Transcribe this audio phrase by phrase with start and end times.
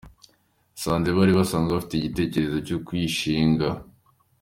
[0.73, 3.67] Nasanze bari basanzwe bafite iki gitekerezo cyo kuyishinga.